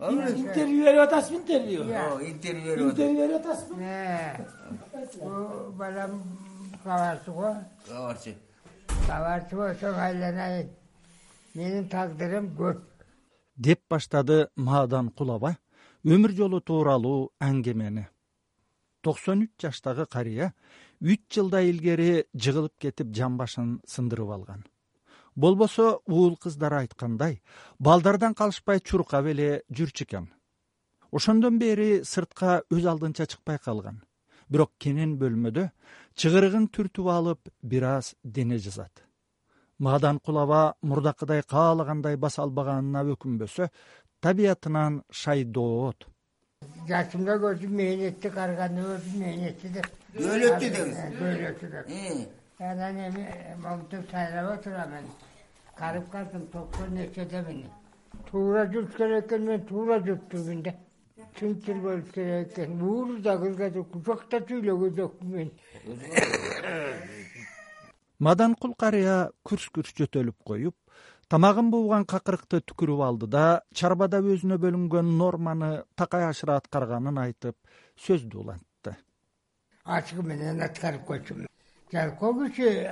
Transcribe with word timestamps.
интервью 0.00 0.84
берип 0.84 1.00
атасызбы 1.00 1.38
интервью. 1.38 1.82
Интервью 1.82 2.92
берип 2.94 2.98
атат 2.98 2.98
интервью 2.98 3.16
берип 3.16 3.36
атасызбы 4.94 5.28
бул 5.28 5.72
балам 5.72 6.22
кабарчы 6.84 7.30
го. 7.30 7.54
Кабарчы 7.86 8.34
кабарчы 9.06 9.56
болсоң 9.56 9.98
айланайын. 10.08 10.68
Менин 11.54 11.88
тагдырым 11.88 12.52
көп. 12.56 12.84
Деп 13.56 13.80
баштады 13.90 14.46
маадан 14.54 15.10
кулаба 15.10 15.56
өмүр 16.06 16.32
жолу 16.32 16.60
тууралуу 16.60 17.32
аңгемени 17.42 18.06
токсон 19.02 19.42
үч 19.46 19.64
жаштагы 19.64 20.06
карыя 20.06 20.52
үч 21.02 21.24
жылдай 21.34 21.70
илгери 21.72 22.24
жыгылып 22.34 22.78
кетип 22.78 23.10
жан 23.14 23.36
башын 23.40 23.80
сындырып 23.86 24.30
алган 24.36 24.62
болбосо 25.42 26.00
уул 26.06 26.36
кыздар 26.42 26.74
айткандай 26.80 27.40
балдардан 27.78 28.34
калышпай 28.34 28.80
чуркап 28.80 29.26
эле 29.32 29.62
жүрчү 29.70 30.04
экен. 30.06 30.26
Ошондон 31.12 31.58
бери 31.62 32.02
сыртка 32.04 32.62
өз 32.74 32.84
алдынча 32.92 33.26
чыкпай 33.26 33.58
калган. 33.58 34.02
Бирок 34.50 34.72
кенен 34.78 35.16
бөлмөдө 35.20 35.68
чыгырыгын 36.18 36.68
түртүп 36.74 37.10
алып 37.12 37.52
бир 37.62 37.84
аз 37.84 38.14
дене 38.24 38.58
жазат. 38.58 39.04
Маадан 39.78 40.18
кулаба 40.18 40.74
мурдакыдай 40.82 41.42
каалагандай 41.42 42.16
баса 42.16 42.42
албаганына 42.42 43.04
өкүнбөсө 43.14 43.70
табиятынан 44.20 45.02
шайдоот 45.10 46.08
жашымда 46.88 47.34
көрдүм 47.44 47.74
мээнетти 47.80 48.30
карганы 48.34 48.82
көрдүм 48.86 49.20
мээнетти 49.22 49.68
деп. 49.76 49.88
Көөлөттү 50.16 50.70
деңиз? 50.74 50.98
Көйлөтү 51.18 51.70
деп. 51.74 51.92
Анан 52.70 52.96
эми 53.06 53.24
монтип 53.62 54.10
сайлап 54.10 54.48
отурамын 54.56 55.04
карып 55.78 56.10
калдым 56.12 56.46
токсон 56.52 56.94
нечедемин 56.94 57.64
туура 58.30 58.64
жүрүш 58.72 58.96
керек 58.96 59.26
экен 59.26 59.42
мен 59.46 59.66
туура 59.66 59.98
жүрмүн 60.04 60.62
да 60.66 60.72
тынчтыл 61.38 61.78
болуш 61.80 62.10
керек 62.14 62.52
экен. 62.52 62.82
Уур 62.82 63.20
да 63.22 63.36
жокмун 63.38 64.04
жок 64.04 64.24
да 64.30 64.40
сүйлөгөн 64.40 64.96
жокмун 64.96 65.36
мен. 65.36 65.50
Маданкул 68.18 68.74
карыя 68.74 69.30
күрс 69.46 69.68
күрс 69.74 69.94
жөтөлүп 69.98 70.36
коюп 70.44 70.74
тамагын 71.30 71.70
бууган 71.70 72.04
какырыкты 72.08 72.60
түкүрүп 72.66 73.04
алды 73.08 73.26
да 73.30 73.62
чарбада 73.72 74.18
өзүнө 74.18 74.58
бөлүнгөн 74.64 75.06
норманы 75.18 75.70
такай 75.94 76.24
ашыра 76.28 76.56
аткарганын 76.58 77.18
айтып 77.26 77.56
сөздү 78.06 78.34
улантты. 78.42 78.96
Ачыгы 79.84 80.22
менен 80.32 80.62
аткарып 80.64 81.04
койчумун 81.04 81.47
жалкоо 81.92 82.32
киши 82.34 82.90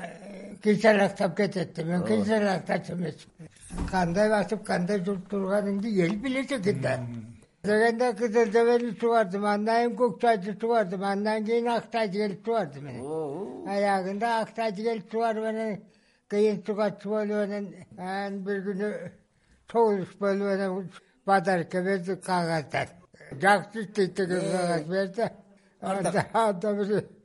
кийсалактап 0.63 1.37
кетет 1.37 1.75
да 1.75 1.85
мен 1.85 2.03
кийсалактачу 2.05 2.93
эмесмин 2.95 3.49
кандай 3.91 4.29
басып 4.31 4.65
кандай 4.65 4.99
жүрүп 5.01 5.29
турганыңды 5.31 5.89
эл 6.05 6.17
билет 6.17 6.53
экен 6.53 6.81
да 6.83 6.95
дегенде 7.65 8.13
кызыл 8.15 8.51
жебени 8.53 8.91
субардым 9.01 9.45
андан 9.45 9.77
кийин 9.77 9.97
көк 10.01 10.21
чайды 10.21 10.57
субардым 10.61 11.05
андан 11.05 11.45
кийин 11.45 11.69
ак 11.69 11.91
тайды 11.91 12.19
келип 12.23 12.45
субардым 12.45 12.87
эне 12.89 13.03
аягында 13.75 14.29
ак 14.41 14.55
тайды 14.55 14.83
келип 14.83 15.11
субарып 15.13 15.45
анан 15.51 15.81
кыйын 16.31 16.63
сугатчы 16.67 17.09
болуп 17.09 17.41
анан 17.45 17.67
анан 17.99 18.43
бир 18.45 18.63
күнү 18.67 18.89
согулуш 19.73 20.13
болуп 20.21 20.49
анан 20.55 20.91
подарка 21.25 21.83
берди 21.83 22.17
кагаздан 22.29 22.89
жакшы 23.43 23.83
иштейт 23.85 24.15
деген 24.17 24.41
кагаз 24.53 24.85
берди 24.95 25.29
анда 25.87 26.27
анда 26.33 26.73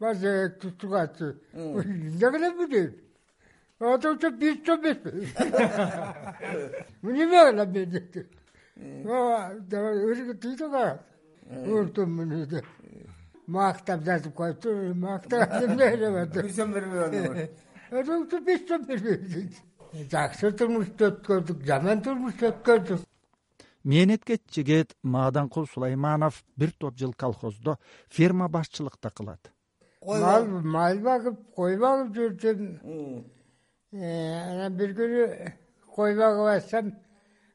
бир 4.42 4.56
сом 4.66 4.80
эмеспи 4.82 5.10
эмне 7.02 7.26
кылам 7.30 7.72
мен 7.74 7.90
деди 7.96 8.28
өзүңө 10.12 10.36
тийди 10.44 10.58
кагаз 10.58 11.00
уртумун 11.52 12.30
деп. 12.50 12.66
Мактап 13.48 14.04
жазып 14.06 14.36
коюпту 14.36 14.94
мактап 14.96 15.58
эмне 15.64 15.90
беребат 15.96 16.34
бир 16.36 16.54
сом 16.54 16.74
бербей 16.74 17.50
атабы 17.92 18.40
беш 18.46 18.68
сом 18.68 18.86
бербейт 18.86 19.58
жакшы 20.12 20.52
турмушту 20.52 21.10
өткөрдүк 21.12 21.66
жаман 21.68 22.02
турмушту 22.06 22.52
өткөрдүк 22.52 23.02
мээнеткеч 23.84 24.42
жигит 24.54 24.96
мааданкул 25.04 25.68
сулайманов 25.68 26.44
бир 26.56 26.72
топ 26.72 26.98
жыл 26.98 27.14
колхоздо 27.14 27.78
ферма 28.10 28.48
башчылыкта 28.50 29.10
кылат. 29.10 29.52
Мал 30.06 30.46
мал 30.46 30.98
багып 31.00 31.40
кой 31.56 31.78
багып 31.78 32.16
жүрдүм. 32.16 33.26
Анан 33.94 34.78
бир 34.78 34.96
күнү 34.98 35.52
кой 35.96 36.16
багып 36.16 36.48
атсам 36.56 36.94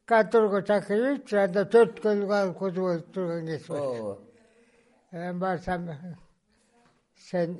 конторго 0.05 0.61
чакырыпчы 0.61 1.37
анда 1.43 1.65
төрт 1.65 1.99
көл 2.01 2.27
колхозу 2.27 2.81
болуп 2.81 3.11
турган 3.13 3.45
кез 3.47 3.67
болчу 3.67 4.03
ооба. 4.03 4.17
Анан 5.11 5.39
барсам 5.39 5.89
сен 7.29 7.57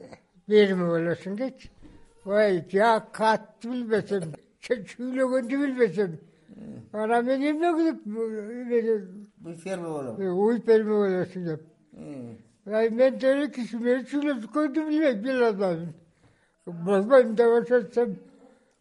берме 0.47 0.85
болосуң 0.91 1.35
дейчи 1.39 1.71
ой 2.25 2.61
жак 2.71 3.11
катты 3.15 3.69
билбесем 3.71 4.33
сен 4.61 4.85
сүйлөгөндү 4.91 5.59
билбесем 5.63 6.17
анан 6.93 7.25
мен 7.25 7.41
эмне 7.49 7.71
кылып 7.77 7.99
бул 8.05 9.55
ферма 9.55 9.89
болом. 9.89 10.15
Уй 10.19 10.61
ферме 10.61 10.93
болосуң 11.03 11.45
деп. 11.45 11.61
Ай 12.67 12.89
мен 12.89 13.19
деле 13.19 13.47
киши 13.51 13.77
менен 13.77 14.05
сүйлөшкөндү 14.11 14.87
билбейм 14.87 15.21
биле 15.23 15.45
албайм 15.47 15.93
болбойм 16.65 17.35
деп 17.35 17.53
ошентсем 17.61 18.17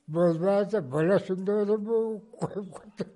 болбаса 0.09 0.81
болосуң 0.81 1.45
деп 1.47 1.57
анан 1.63 1.85
коюп 2.41 2.73
койдум 2.79 3.13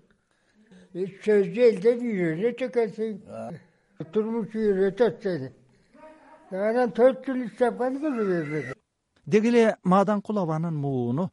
сөздү 1.25 1.61
элден 1.69 2.05
үйрөнөт 2.11 2.63
экенсиң 2.67 3.19
турмуш 4.13 4.55
үйрөтөт 4.55 5.23
сени 5.23 5.51
анан 6.51 6.95
төрт 6.99 7.27
жыл 7.27 7.45
иштеп 7.47 7.79
бербеди 7.79 8.75
деги 9.27 9.49
эле 9.53 9.65
мааданкул 9.85 10.39
абанын 10.43 10.75
мууну 10.85 11.31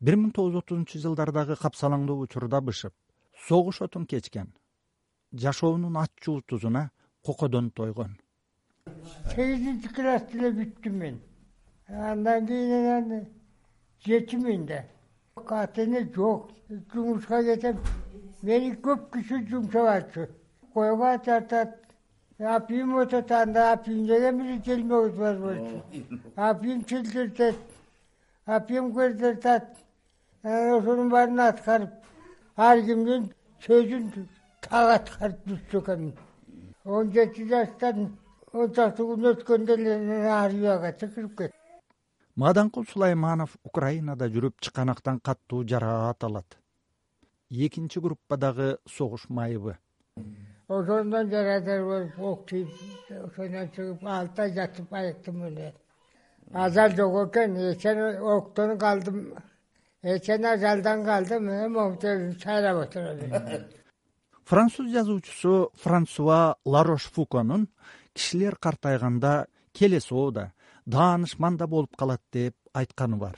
бир 0.00 0.16
миң 0.20 0.32
тогуз 0.36 0.52
жүз 0.54 0.62
отузунчу 0.64 1.00
жылдардагы 1.00 1.56
капсалаңдоо 1.56 2.26
учурда 2.26 2.60
бышып 2.60 2.94
согуш 3.48 3.82
отун 3.82 4.06
кечкен 4.06 4.52
жашоонун 5.32 5.96
ачуу 5.96 6.42
тузуна 6.42 6.90
кокодон 7.24 7.70
тойгон. 7.70 8.16
Сегизинчи 9.34 9.88
классты 9.88 10.38
эле 10.38 10.50
бүттүм 10.58 10.98
мен. 11.00 11.20
Андан 11.88 12.46
кийин 12.46 12.86
анан 12.96 13.26
жетимин 14.04 14.66
да 14.66 14.84
ата 15.36 15.82
эне 15.82 16.08
жок 16.14 16.50
жумушка 16.92 17.42
кетем. 17.42 17.78
Мени 18.42 18.74
көп 18.74 19.10
киши 19.12 19.42
жумшабачу 19.48 20.28
койго 20.74 21.10
ачартат 21.14 21.80
апийим 22.38 22.94
өтөт 23.00 23.30
анда 23.32 23.72
апийим 23.72 24.06
деген 24.06 24.38
бир 24.38 24.64
желмегибиз 24.64 25.18
бар 25.18 25.36
болчу 25.38 25.82
апийим 26.36 26.84
чилдиртет 26.84 27.56
апийим 28.44 28.92
анан 28.92 29.76
ошонун 30.46 31.10
баарын 31.10 31.40
аткарып 31.48 31.92
ар 32.68 32.82
кимдин 32.88 33.28
сөзүн 33.66 34.08
так 34.68 34.94
аткарып 34.96 35.52
жүрчү 35.52 35.82
экенмин 35.82 36.14
он 36.84 37.12
жети 37.12 37.48
жаштан 37.52 38.10
он 38.52 38.74
чакты 38.80 39.06
күн 39.12 39.30
өткөндөн 39.32 39.86
эле 39.94 40.18
армияга 40.40 40.92
чакырып 41.02 41.38
кетти 41.38 41.56
мааданкул 42.36 42.84
сулайманов 42.84 43.56
украинада 43.64 44.28
жүрүп 44.28 44.60
чыканактан 44.60 45.20
катуу 45.20 45.62
жараат 45.64 46.24
алат. 46.24 46.58
Экинчи 47.50 47.98
группадагы 47.98 48.76
согуш 48.86 49.28
майыбы. 49.28 49.78
Ошондон 50.68 51.30
жарадар 51.30 51.84
болуп 51.84 52.18
ок 52.18 52.46
тийип 52.50 52.68
ошондон 53.24 53.70
чыгып 53.76 54.04
алты 54.04 54.42
ай 54.42 54.52
жатып 54.52 54.92
айыктым 54.92 55.44
эле. 55.48 55.72
Ажал 56.52 56.90
жок 56.90 57.16
экен 57.28 57.56
эчен 57.72 57.98
октон 58.20 58.78
калдым 58.78 59.34
э 60.02 60.18
француз 64.44 64.92
жазуучусу 64.92 65.70
франсуа 65.74 66.56
ларош 66.64 67.04
фуконун 67.14 67.68
кишилер 68.14 68.56
картайганда 68.56 69.46
келесоо 69.72 70.30
да 70.30 70.52
даанышман 70.86 71.56
да 71.56 71.66
болуп 71.66 71.96
калат 71.96 72.22
деп 72.32 72.54
айтканы 72.72 73.16
бар. 73.16 73.36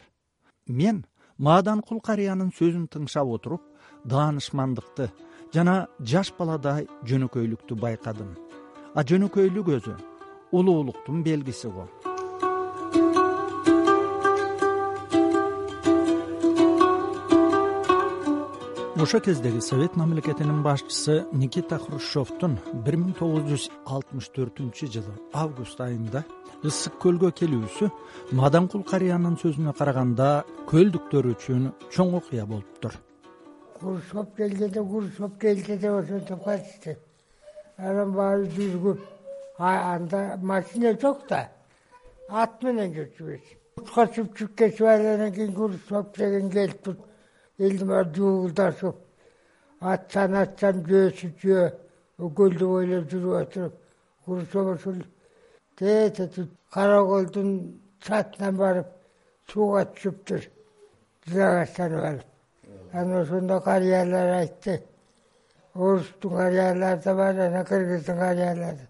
Мен 0.67 1.07
мааданкул 1.39 2.01
карыянын 2.01 2.51
сөзүн 2.59 2.89
тыңшап 2.93 3.27
отуруп 3.35 3.63
даанышмандыкты 4.05 5.11
жана 5.55 5.87
жаш 6.01 6.33
баладай 6.39 6.87
жөнөкөйлүктү 7.09 7.75
байкадым. 7.81 8.37
А 8.95 9.01
жөнөкөйлүк 9.03 9.69
өзү 9.79 9.97
улуулуктун 10.53 11.23
белгиси 11.23 11.69
го 11.69 11.89
ошол 19.01 19.21
кездеги 19.21 19.61
совет 19.61 19.95
мамлекетинин 19.97 20.63
башчысы 20.63 21.25
никита 21.33 21.79
хрущевдун 21.79 22.57
бир 22.85 22.97
миң 22.99 23.13
тогуз 23.19 23.45
жүз 23.47 23.67
алтымыш 23.87 24.27
төртүнчү 24.35 24.89
жылы 24.95 25.15
август 25.43 25.79
айында 25.85 26.25
ысык 26.67 26.97
көлгө 27.05 27.31
келүүсү 27.39 27.91
мааданкул 28.41 28.83
карыянын 28.91 29.37
сөзүнө 29.39 29.77
караганда 29.79 30.29
көлдүктөр 30.73 31.31
үчүн 31.31 31.71
чоң 31.95 32.17
окуя 32.19 32.47
болуптур. 32.51 32.97
Курушоп 33.79 34.35
келгенде 34.37 34.83
курушоп 34.83 35.39
келди 35.47 35.79
деп 35.79 36.01
ошентип 36.01 36.43
калышты 36.45 36.99
анан 37.79 38.17
баары 38.19 38.51
жүргүп 38.57 39.05
анда 39.59 40.41
машина 40.43 40.97
жок 40.99 41.23
да. 41.29 41.45
Ат 42.29 42.63
менен 42.67 42.91
жүрчүбүз. 42.97 43.55
Утка 43.79 44.09
сүпчүк 44.17 44.57
кесип 44.59 44.91
анан 44.91 45.31
кийин 45.33 45.55
грузовик 45.55 46.19
деген 46.19 46.51
келиптур 46.51 46.99
элдин 47.59 47.89
баары 47.91 48.15
жуулдашып 48.17 48.97
атсаң 49.93 50.35
атсам 50.43 50.83
жөөсү 50.89 51.33
жөө. 51.43 51.67
Көлдү 52.19 52.67
бойлоп 52.67 53.05
жүрүп 53.11 53.35
отуруп 53.41 53.75
грузовик 54.27 54.81
ушул 54.81 55.03
тетип 55.79 56.51
кара 56.75 56.99
колдун 57.07 57.51
чатынан 58.03 58.57
барып 58.59 58.89
сууга 59.51 59.85
түшүптүр. 59.95 60.43
Жылагачланып 61.29 62.05
алып 62.11 62.29
анан 62.93 63.23
ошондо 63.23 63.61
карыялар 63.61 64.29
айтты. 64.41 64.83
Орустун 65.75 66.37
карыялары 66.37 67.03
да 67.05 67.15
бар 67.15 67.39
анан 67.39 67.65
кыргыздын 67.65 68.19
карыялары. 68.19 68.89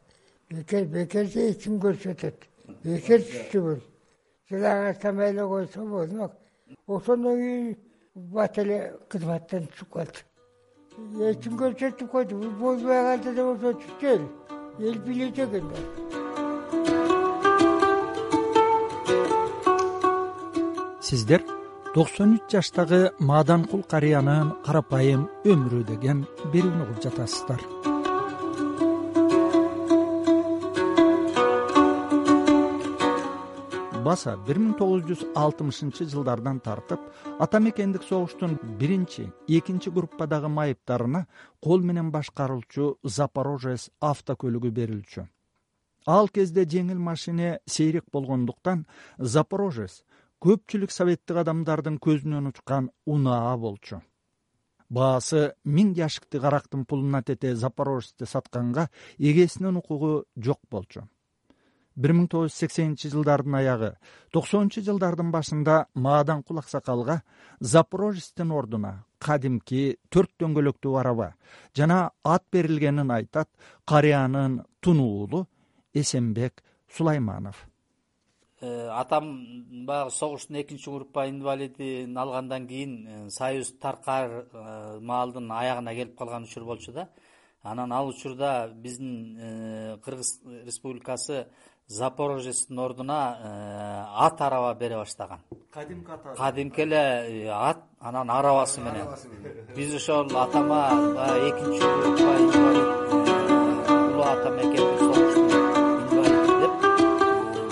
Бекер 0.50 0.84
бекер 0.86 1.24
эчим 1.24 1.78
көрсөтөт. 1.80 2.48
Бекер 2.84 3.20
түштү 3.20 3.80
жылагачтан 4.48 5.20
эле 5.20 5.44
койсо 5.46 5.84
болмок. 5.84 6.32
Ошондон 6.86 7.36
кийин 7.36 7.76
бат 8.18 8.58
эле 8.58 8.78
кызматтан 9.08 9.68
түшүп 9.72 9.90
калды 9.94 10.26
эчим 11.30 11.58
көрсөтүп 11.58 12.10
койду? 12.10 12.38
Болбой 12.58 13.02
калды 13.06 13.34
деп 13.36 13.46
ошо 13.52 13.72
түштү 13.82 14.06
эл 14.14 14.24
эл 14.90 14.98
билет 15.06 15.38
экен 15.38 15.68
да. 15.70 15.78
Сиздер 21.00 21.44
токсон 21.94 22.36
үч 22.36 22.50
жаштагы 22.52 23.02
мааданкул 23.18 23.82
карыянын 23.92 24.56
карапайым 24.66 25.28
өмүрү 25.44 25.84
деген 25.92 26.26
берүүнү 26.52 26.82
угуп 26.88 27.04
жатасыздар 27.06 27.87
баса 34.08 34.36
бир 34.48 34.58
миң 34.62 34.76
тогуз 34.80 35.02
жүз 35.08 35.22
алтымышынчы 35.36 36.06
жылдардан 36.12 36.60
тартып 36.64 37.02
ата 37.44 37.58
мекендик 37.60 38.06
согуштун 38.08 38.54
биринчи 38.80 39.26
экинчи 39.58 39.90
группадагы 39.96 40.48
майыптарына 40.58 41.26
кол 41.64 41.82
менен 41.90 42.12
башкарылчу 42.14 42.86
запорожец 43.16 43.90
автокөлүгү 44.12 44.70
берилчү 44.78 45.26
ал 46.14 46.30
кезде 46.38 46.64
жеңил 46.74 47.02
машине 47.10 47.50
сейрек 47.74 48.06
болгондуктан 48.12 48.86
запорожец 49.34 50.00
көпчүлүк 50.46 50.94
советтик 50.94 51.42
адамдардын 51.42 51.98
көзүнөн 51.98 52.48
учкан 52.52 52.88
унаа 53.06 53.56
болчу. 53.58 54.00
Баасы 54.88 55.50
миң 55.64 55.92
яшиктик 55.98 56.44
арактын 56.48 56.86
пулуна 56.88 57.20
тете 57.22 57.54
запорожецти 57.56 58.30
сатканга 58.30 58.88
эгесинин 59.18 59.82
укугу 59.82 60.12
жок 60.36 60.60
болчу 60.70 61.04
бир 61.98 62.14
миң 62.14 62.28
тогуз 62.30 62.52
жүз 62.52 62.60
сексенинчи 62.62 63.10
жылдардын 63.12 63.58
аягы 63.58 63.90
токсонунчу 64.34 64.84
жылдардын 64.86 65.32
башында 65.34 65.78
мааданкул 66.06 66.62
аксакалга 66.62 67.20
запорожецтин 67.74 68.54
ордуна 68.54 68.92
кадимки 69.18 69.82
төрт 70.14 70.30
дөңгөлөктүү 70.40 70.98
араба 71.00 71.32
жана 71.76 71.98
ат 72.34 72.44
берилгенин 72.52 73.10
айтат 73.10 73.50
карыянын 73.84 74.62
тун 74.80 75.00
уулу 75.00 75.46
эсенбек 75.94 76.62
сулайманов. 76.88 77.66
Э, 78.60 78.88
атам 78.90 79.86
баягы 79.86 80.10
согуштун 80.10 80.60
экинчи 80.60 80.90
группа 80.90 81.28
инвалидин 81.28 82.16
алгандан 82.18 82.66
кийин 82.66 83.06
э, 83.06 83.30
союз 83.30 83.72
таркаар 83.78 84.46
э, 84.52 84.98
маалдын 85.00 85.50
аягына 85.52 85.94
келип 85.94 86.16
калган 86.18 86.42
учур 86.42 86.64
болчу 86.64 86.92
да. 86.92 87.08
Анан 87.62 87.92
ал 87.92 88.08
учурда 88.08 88.68
биздин 88.74 90.00
кыргыз 90.04 90.40
республикасы 90.64 91.46
запорожецтин 91.88 92.78
ордуна 92.78 93.38
э, 93.40 94.04
ат 94.26 94.40
араба 94.40 94.74
бере 94.74 94.96
баштаган 94.96 95.38
кадимки 95.72 96.10
ат 96.10 96.36
кадимки 96.36 96.80
эле 96.80 96.96
э, 96.96 97.48
ат 97.48 97.78
анан 98.00 98.30
арабасы 98.30 98.80
менен 98.80 99.06
биз 99.74 99.94
ошол 99.94 100.36
атама 100.36 100.90
баягы 101.16 101.48
экинчи 101.48 101.82
э, 101.82 101.88
улуу 104.10 104.22
ата 104.22 104.50
мекендик 104.50 104.98
согуштун 104.98 105.48
инвалиди 106.12 106.54
деп 106.60 106.74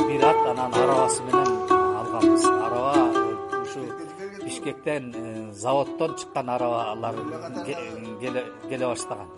бир 0.08 0.24
ат 0.30 0.40
анан 0.52 0.72
арабасы 0.74 1.22
менен 1.22 1.50
алганбыз 2.00 2.44
араба 2.46 2.94
ушу 3.64 3.80
бишкектен 4.44 5.52
заводдон 5.52 6.16
чыккан 6.16 6.48
арабалар 6.48 7.14
келе 8.70 8.86
баштаган 8.86 9.28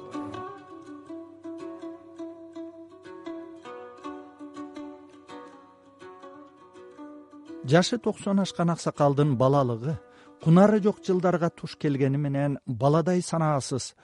жашы 7.69 7.99
токсон 7.99 8.41
ашкан 8.41 8.71
аксакалдын 8.71 9.37
балалыгы 9.37 9.99
кунары 10.43 10.81
жок 10.81 11.03
жылдарга 11.07 11.51
туш 11.51 11.77
келгени 11.77 12.17
менен 12.17 12.59
баладай 12.67 13.21
санаасыз 13.23 13.95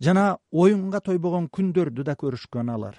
жана 0.00 0.24
оюнга 0.52 1.00
тойбогон 1.00 1.48
күндөрдү 1.56 2.04
да 2.04 2.14
көрүшкөн 2.20 2.70
алар. 2.74 2.94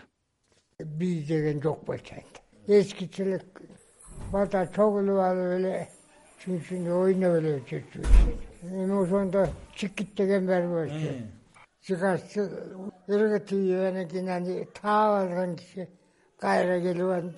Биз 0.80 1.28
деген 1.28 1.62
жок 1.64 1.86
болчу 1.86 2.16
анда 2.16 2.80
эскичелик 2.80 3.62
бата 4.32 4.66
чогулуп 4.76 5.22
алып 5.24 5.54
эле 5.58 5.74
чын 6.44 6.60
чынды 6.68 6.92
ойноп 7.04 7.38
эле 7.40 7.54
жүрчүбүз 7.70 8.74
эми 8.84 8.98
ошондо 9.04 9.46
чикит 9.76 10.16
деген 10.18 10.48
бар 10.48 10.68
болчу 10.74 11.14
жыгачты 11.88 12.50
ыргыт 13.08 13.54
ийип 13.54 13.88
анан 13.88 14.08
кийин 14.10 14.30
аны 14.36 14.68
таап 14.82 15.16
алган 15.22 15.56
киши 15.56 15.88
кайра 16.42 16.82
келип 16.82 17.16
аны 17.18 17.34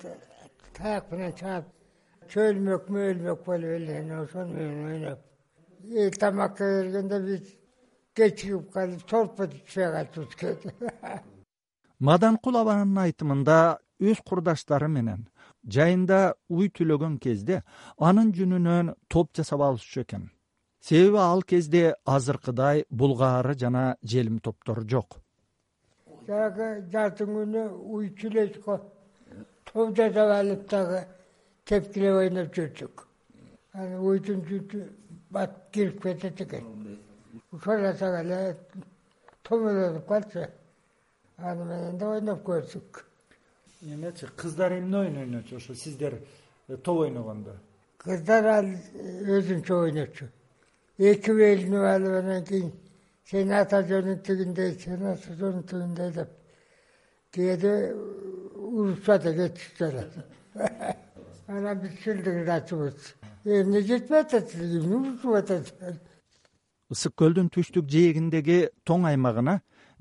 таяк 0.76 1.10
менен 1.12 1.32
чаап 1.38 1.64
чөлмөк 2.32 2.88
мөөлмөк 2.94 3.44
болуп 3.46 3.76
эле 3.78 3.98
анан 4.00 4.24
ошону 4.24 4.54
менен 4.54 4.86
ойноп. 4.92 5.20
Тамакка 6.20 6.64
бергенде 6.78 7.20
биз 7.28 7.52
кечигип 8.16 8.72
калып 8.72 9.04
түшпөй 9.10 9.92
калчубуз 9.96 10.34
кээ 10.40 10.56
маданкул 12.02 12.56
абанын 12.58 12.98
айтымында 13.04 13.58
өз 14.02 14.20
курдаштары 14.26 14.88
менен 14.90 15.26
жайында 15.76 16.20
уй 16.50 16.70
түлөгөн 16.78 17.18
кезде 17.22 17.62
анын 18.08 18.32
жүнүнөн 18.38 18.94
топ 19.08 19.30
жасап 19.36 19.62
алышчу 19.62 20.02
экен. 20.02 20.30
Себеби 20.82 21.20
ал 21.22 21.42
кезде 21.42 21.94
азыркыдай 22.04 22.84
булгаары 22.90 23.54
жана 23.58 23.84
желим 24.02 24.40
топтор 24.40 24.82
жок. 24.90 25.20
Жанагы 26.26 26.70
жаздын 26.90 27.30
күнү 27.36 27.62
уй 27.94 28.10
түлөшкө 28.18 28.78
топ 29.70 29.96
жасап 29.96 30.34
алып 30.40 30.66
дагы 30.70 31.04
тепкилеп 31.68 32.16
ойноп 32.22 32.54
жүрдүк 32.56 33.06
анан 33.74 34.00
уйдун 34.04 34.42
жүнү 34.48 34.82
батып 35.32 35.70
кирип 35.72 36.02
кетет 36.02 36.40
экен. 36.44 36.98
Ошолсак 37.52 38.18
эле 38.24 38.56
томолонуп 39.42 40.06
калчу 40.08 40.46
аны 41.38 41.64
менен 41.64 41.98
да 41.98 42.10
ойноп 42.16 42.42
көрдүк 42.46 43.04
эмечи 43.82 44.26
кыздар 44.36 44.78
эмне 44.78 44.98
оюн 44.98 45.16
ойночу 45.24 45.56
ошо 45.56 45.74
сиздер 45.74 46.20
э, 46.68 46.76
топ 46.76 46.98
ойногондо. 46.98 47.56
Кыздар 47.98 48.44
ал 48.44 48.66
өзүнчө 48.66 49.74
ойночу 49.86 50.28
эки 50.98 51.32
белинип 51.32 51.82
алып 51.94 52.18
анан 52.20 52.44
кийин 52.44 52.72
сенин 53.30 53.54
ата 53.56 53.80
жөнүң 53.88 54.20
тигиндей 54.26 54.74
сенин 54.78 55.06
ата 55.14 55.34
жөнүң 55.40 55.64
тигиндей 55.70 56.12
деп 56.18 56.30
кээде 57.32 57.72
урушат 57.94 59.22
кетишип 59.22 59.78
жатат 59.78 61.01
анан 61.58 61.82
биз 61.82 61.98
чылдыңдачубуз 62.04 63.12
эмне 63.44 63.82
жетпей 63.88 64.20
атат 64.24 64.54
эмне 64.54 64.96
урушуп 65.00 65.34
атат 65.40 65.72
ысык 66.92 67.14
көлдүн 67.20 67.48
түштүк 67.52 67.86
жээгиндеги 67.92 68.58
тоң 68.88 69.06
аймагына 69.10 69.60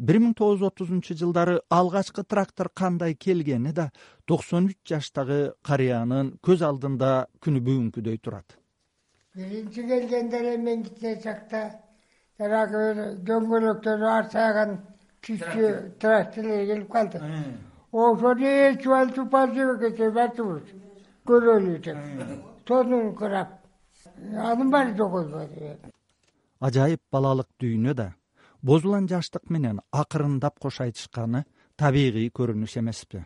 бир 0.10 0.18
миң 0.24 0.34
тогуз 0.38 0.60
жүз 0.60 0.72
отузунчу 0.72 1.16
жылдары 1.18 1.60
алгачкы 1.78 2.24
трактор 2.34 2.70
кандай 2.82 3.14
келгени 3.14 3.74
да 3.78 3.90
токсон 4.26 4.72
үч 4.72 4.80
жаштагы 4.92 5.40
карыянын 5.68 6.34
көз 6.48 6.64
алдында 6.68 7.12
күнү 7.46 7.62
бүгүнкүдөй 7.68 8.18
турат. 8.26 8.58
Биринчи 9.36 9.86
келгенде 9.88 10.40
эле 10.42 10.58
мен 10.58 10.84
кичине 10.88 11.16
чакта 11.24 11.62
жанагы 12.40 12.84
дөңгөлөктөрү 13.30 14.10
арсайган 14.18 14.80
түштүү 15.22 15.72
тракторлор 16.02 16.66
келип 16.72 16.90
калды. 16.92 17.22
Ошону 17.92 18.48
ээчип 18.48 18.92
алып 18.98 19.30
подземке 19.32 20.10
батчубуз 20.18 20.74
көрөлү 21.28 21.78
деп 21.86 21.98
сонун 22.68 23.14
курап 23.16 23.50
анын 24.50 24.72
баары 24.74 24.96
жогобойду 24.98 25.76
ажайып 26.68 27.02
балалык 27.12 27.50
дүйнө 27.62 27.94
да 28.02 28.08
бозулан 28.62 29.08
жаштык 29.12 29.50
менен 29.50 29.82
акырындап 29.92 30.60
кош 30.60 30.82
айтышканы 30.86 31.44
табигый 31.78 32.30
көрүнүш 32.30 32.78
эмеспи. 32.82 33.24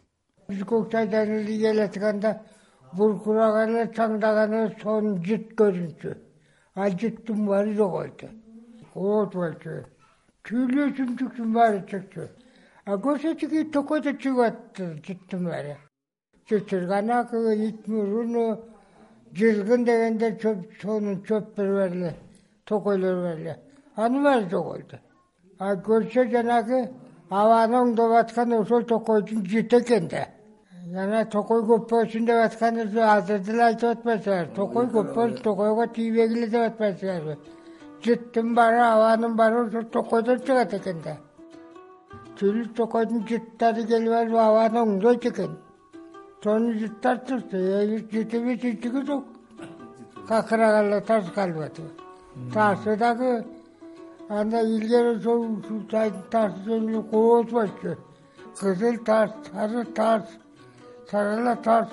Биз 0.50 0.62
көк 0.70 0.92
сайдан 0.92 1.34
эле 1.40 1.58
келатканда 1.64 2.32
буркураган 2.94 3.76
эле 3.76 3.90
чаңдаган 3.98 4.54
эле 4.60 4.76
сонун 4.82 5.20
жыт 5.28 5.52
көрүнчү. 5.60 6.16
Ал 6.76 6.96
жыттын 7.02 7.46
баары 7.48 7.76
жогойду 7.76 8.32
от 8.96 9.36
болчу. 9.36 9.84
Чүйлө 10.48 10.92
чүмчүктүн 10.98 11.54
баары 11.54 11.84
чыкчу 11.90 12.30
а 12.86 12.98
көрсөтүк 13.02 13.72
токойдо 13.74 14.12
чыгып 14.22 14.46
атты 14.46 14.88
жыттын 15.06 15.48
баары 15.50 15.78
чычырганакы 16.48 17.56
ит 17.68 17.88
муруну 17.88 18.60
жылгын 19.34 19.86
дегенде 19.86 20.38
чөп 20.42 20.58
сонун 20.82 21.24
чөп 21.28 21.56
бербей 21.56 21.88
эле 21.88 22.16
токойлор 22.66 23.16
бар 23.24 23.38
эле 23.40 23.56
анын 23.96 24.24
баары 24.24 24.50
жоголду 24.50 24.98
а 25.60 25.76
көрсө 25.76 26.30
жанагы 26.32 26.80
абаны 27.30 27.78
оңдоп 27.82 28.14
аткан 28.20 28.54
ошол 28.54 28.84
токойдун 28.84 29.46
жыты 29.46 29.80
экен 29.80 30.08
да. 30.08 30.28
Жана 30.94 31.26
токой 31.26 31.64
көп 31.64 31.90
болсун 31.90 32.26
деп 32.26 32.44
атканыбыз 32.46 32.98
азыр 32.98 33.40
деле 33.40 33.64
айтып 33.64 33.90
атпайсыңарбы 33.90 34.56
токой 34.56 34.86
көп 34.86 35.14
болсун 35.16 35.38
токойго 35.44 35.88
тийбегиле 35.96 36.48
деп 36.48 36.68
атпайсыңарбы 36.70 37.38
жыттын 38.06 38.54
баары 38.56 38.82
абанын 38.86 39.36
баары 39.36 39.68
ошол 39.68 39.84
токойдон 39.84 40.40
чыгат 40.40 40.74
экен 40.74 41.02
да. 41.02 41.18
Тили 42.38 42.66
токойдун 42.78 43.26
жыттары 43.26 43.88
келип 43.88 44.14
алып 44.14 44.38
абаны 44.38 44.82
оңдойт 44.84 45.26
экен 45.32 45.58
турчу 46.46 47.38
жытыбыз 48.12 48.64
ичиги 48.72 49.02
жок 49.08 49.26
какыраган 50.30 50.86
эле 50.88 51.02
таш 51.10 51.26
калып 51.36 51.60
атып 51.68 51.90
ташы 52.54 52.96
дагы 53.04 53.32
анда 54.30 54.62
илгери 54.62 55.18
ошол 55.18 55.42
ушул 55.58 55.82
сайдын 55.92 56.24
ташы 56.32 56.58
жөнүндө 56.66 57.02
көп 57.12 57.52
болчу. 57.52 57.92
Кызыл 58.60 58.98
таш 59.06 59.30
сары 59.52 59.84
таш 60.00 60.24
сары 61.12 61.32
ала 61.40 61.56
таш 61.68 61.88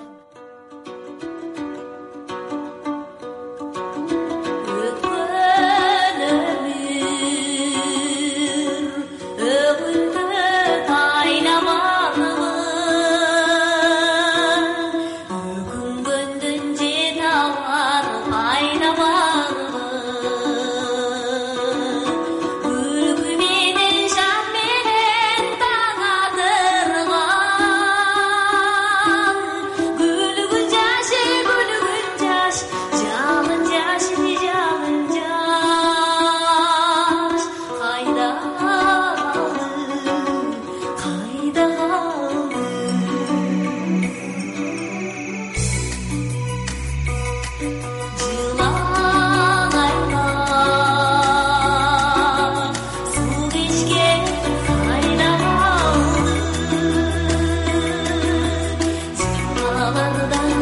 алардан 59.93 60.52